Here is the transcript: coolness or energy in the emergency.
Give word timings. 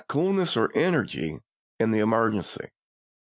coolness 0.07 0.57
or 0.57 0.71
energy 0.73 1.37
in 1.79 1.91
the 1.91 1.99
emergency. 1.99 2.69